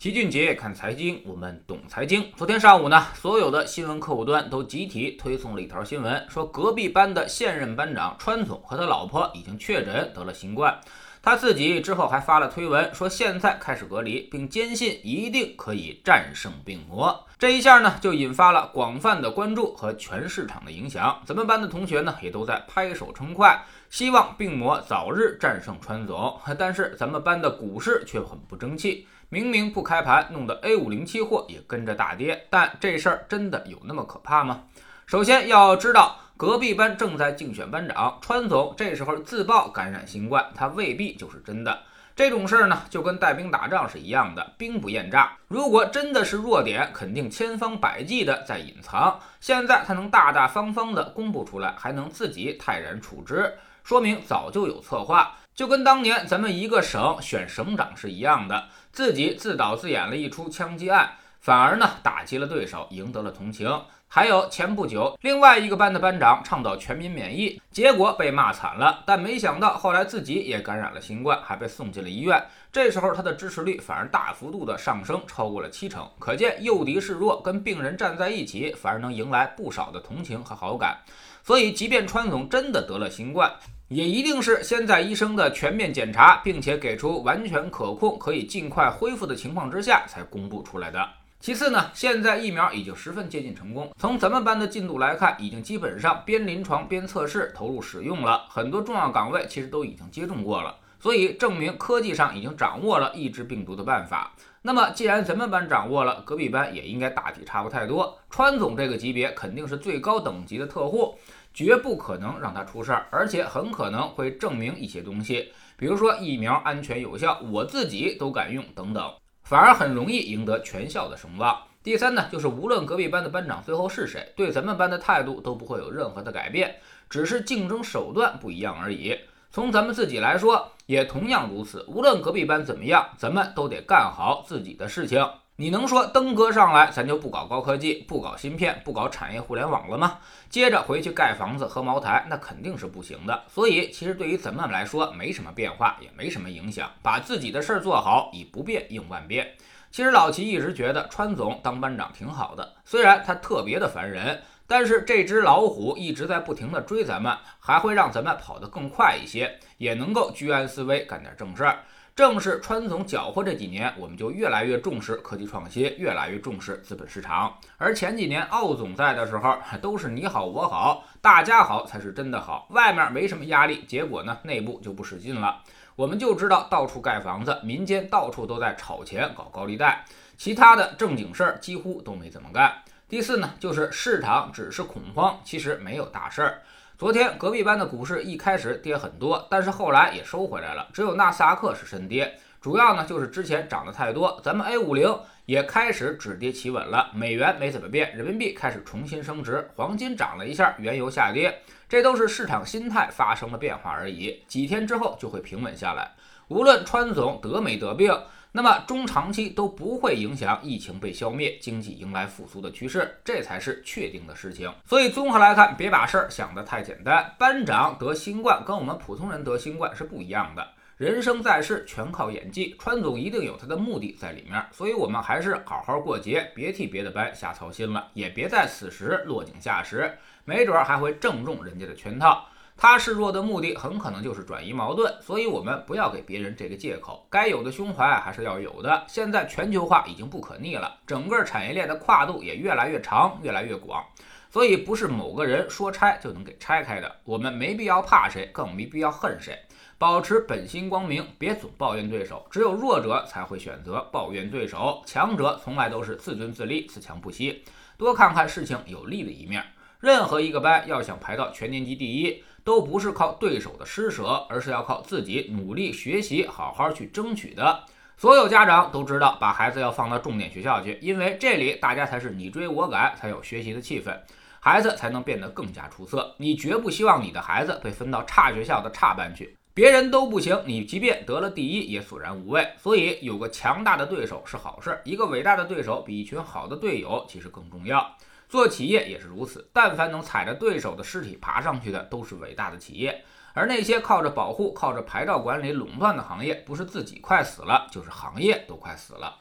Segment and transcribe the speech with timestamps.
[0.00, 2.32] 齐俊杰看财经，我们懂财经。
[2.34, 10.80] 昨天上午呢，所有的新闻客户端都集体推送了一条新闻，说隔壁班的现任班长川总和他老婆已经确诊得了新冠。
[11.20, 17.26] 他自己之后还发了推文，说现在开始隔离，并坚信一定可以战胜病魔。
[17.38, 21.20] 这一下呢，就引发了广泛的关注和全市场的影响。
[21.26, 26.40] 咱们班的同学呢，也都在拍手称快，希望病魔早日战胜川总。
[26.58, 29.06] 但是咱们班的股市却很不争气。
[29.28, 34.62] 明明不开盘，弄得 A 五零期货也跟着大跌，但这事儿真的有那么可怕吗？
[35.06, 41.78] 首先要知道，隔壁班正在竞选班长，川总这时候自曝感染新冠，他未必就是真的。
[42.16, 45.36] 这种事儿呢，就跟带兵打仗是一样的，兵不厌诈。
[45.46, 49.18] 如果真的是弱点，肯定千方百计的在隐藏。
[49.40, 55.36] 现在他能大大方方的公布出来，还能自己泰然处之，说明早就有策划。
[55.54, 63.68] 就跟当年咱们一个省选省长是一样的，自己自导自演了一出枪击案，反而呢打击了对手，赢得了同情。
[64.12, 69.04] 还有前不久，另外一个班的班长倡导全民免疫，结果被骂惨了。
[69.06, 72.44] 但没想到后来自己也感染了新冠，还被送进了医院。
[72.72, 76.04] 这时候他的支持率反而大幅度的上升，超过了七成。
[76.18, 80.98] 可见诱敌示弱，跟病人站在一起，反而能迎来不少的同情和好感。
[81.44, 83.52] 所以，即便川总真的得了新冠，
[83.86, 91.08] 也一定是先在医生的全面检查，并且给出完全可控、可以尽快恢复的情况之下才公布出来的。
[91.40, 93.90] 其次呢，现在疫苗已经十分接近成功。
[93.98, 104.34] 从咱们班的进度来看，已经基本上边临床边测试投入使用了，很多重要岗位其实都已经接种过了，所以证明科技上已经掌握了抑制病毒的办法。
[104.60, 108.18] 那么既然咱们班掌握了，隔壁班也应该大体差不太多。
[108.28, 111.14] 川总这个级别肯定是最高等级的特护。
[111.52, 119.12] 绝不可能让他出事儿，而且很可能会证明一些东西，比如说疫苗安全有效，我自己都敢用等等，
[119.50, 121.60] 反而很容易赢得全校的声望。
[121.82, 126.76] 第三呢，就是无论隔壁班的班长最后是谁，对咱们班的态度都不会有任何的改变，
[127.08, 129.18] 只是竞争手段不一样而已。
[129.50, 131.84] 从咱们自己来说，也同样如此。
[131.88, 135.28] 无论隔壁班怎么样，咱们都得干好自己的事情。
[135.60, 140.16] 你能说登哥上来咱就不搞高科技、不搞芯片、不搞产业互联网了吗？
[140.48, 143.44] 接着回去盖房子喝茅台，那肯定是不行的。
[143.46, 149.52] 所以其实对于咱们来说没什么变化，也没什么影响，把自己的事儿做好，以不变应万变。
[149.90, 161.80] 其实老齐一直觉得川总当班长挺好的，虽然他特别的烦人，但是这只老虎一直在不停的追咱们，还会让咱们跑得更快一些，也能够居安思危，干点正事儿。
[162.14, 167.56] 正是川总搅和这几年，我们就越来越重视科技创新，越来越重视资本市场。
[167.78, 175.62] 而前几年奥总在的时候，都是你好我好，大家好才是真的好，外面没什么压力，结果呢，内部就不使劲了。
[175.96, 180.04] 我们就知道到处盖房子，民间到处都在炒钱搞高利贷，
[180.36, 182.82] 其他的正经事儿几乎都没怎么干。
[183.08, 186.62] 第四呢，就是市场只是恐慌，其实没有大事儿。
[187.00, 190.86] 昨天隔壁班的股市一开始跌很多，但是后来也收回来了。
[190.92, 194.40] 只有纳斯达克是深跌，主要呢就是之前涨得太多。
[194.44, 204.42] 咱们 A 五零也开始止跌企稳了，美元没怎么变，人民币开始重新升值，黄金涨了一下，原油下跌，这都是市场心态发生了变化而已。
[204.46, 206.12] 几天之后就会平稳下来。
[206.48, 208.12] 无论川总得没得病。
[208.52, 214.68] 那么中长期都不会影响疫情被消灭，经济迎来复苏的趋势，这才是确定的事情。
[214.84, 217.32] 所以综合来看，别把事儿想得太简单。
[217.38, 220.66] 班长得新冠跟我们普通人得新冠是不一样的。
[221.00, 224.62] 人生在世全靠演技，川总一定有他的目的在里面。
[224.70, 232.44] 所以我们还是好好过节，别替别的班瞎操心了，也别在此时落井下石，没准还会正中人家的圈套。
[232.76, 239.02] 他示弱的目的很可能就是转移矛盾，所以我们不要给别人这个借口，该有的胸怀还是要有的。
[239.08, 244.04] 现在全球化已经不可逆了，整个产业链的跨度也越来越长，越来越广，
[244.50, 247.16] 所以不是某个人说拆就能给拆开的。
[247.24, 249.58] 我们没必要怕谁，更没必要恨谁，
[250.00, 252.46] 保持本心光明，别总抱怨对手。
[252.50, 257.62] 只有弱者才会选择抱怨对手，强者从来都是自尊自立，自强不息。
[257.98, 259.62] 多看看事情有利的一面。
[259.98, 262.42] 任何一个班要想排到全年级第一。
[262.62, 267.84] 都不是靠对手的施舍，而是要靠自己努力学习，好好去争取的。
[268.18, 274.14] 所有家长都知道，把孩子要放到重点学校去，因为这里大家才是你追我赶，才有学习的气氛，
[274.60, 276.34] 孩子才能变得更加出色。
[276.36, 282.68] 你绝不希望你的孩子被分到差学校的差班去，别人都不行，你即便得了第一也索然无味。
[282.76, 288.16] 所以有个强大的对手是好事，一个伟大的对手比一群好的队友其实更重要。
[288.48, 293.24] 做企业也是如此，但凡能踩着对手的尸体爬上去的，都是伟大的企业。
[293.52, 299.38] 而那些靠着保护、靠着牌照管理垄断的行业，不是自己快死了，就是行业都快死了。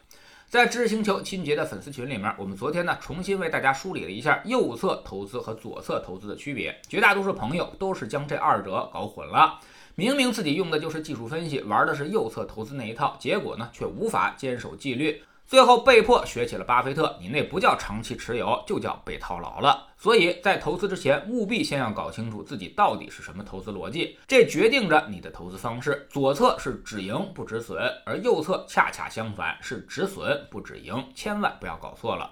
[0.49, 6.75] 在知识星球清洁的粉丝群里面，我们昨天呢重新为大家梳理了一下右侧投资和左侧投资的区别。
[6.87, 9.59] 绝大多数朋友都是将这二者搞混了，
[9.93, 15.21] 明明自己用的就是技术分析，玩的是右侧投资那一套，结果呢却无法坚守纪律。
[15.49, 19.87] 最后被迫学起了巴菲特，你那不叫长期持有，就叫被套牢了。
[19.97, 26.07] 所以在投资之前，务必先要搞清楚自己到底是什么投资逻辑，这决定着你的投资方式。
[26.11, 32.31] 左侧是止盈不止损，而右侧恰恰相反，是止损不止盈，千万不要搞错了。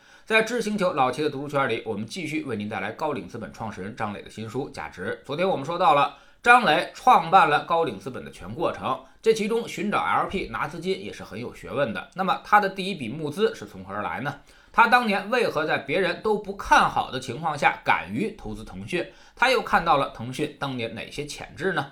[0.25, 5.19] 在知星球老齐的读书圈里，我们继续为您带来高瓴资本创始人张磊的新书《价值》。
[5.25, 6.17] 昨天我们说到了。
[6.43, 12.09] 张磊创办了高瓴资本的全过程，这其中寻找 LP 拿资金也是很有学问的。
[12.15, 14.39] 那么他的第一笔募资是从何而来呢？
[14.71, 19.05] 他当年为何在别人都不看好的情况下敢于投资腾讯？
[19.35, 21.91] 他又看到了腾讯当年哪些潜质呢？